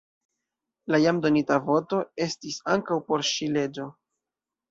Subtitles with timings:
[0.93, 3.87] La jam donita voto estis ankaŭ por ŝi leĝo.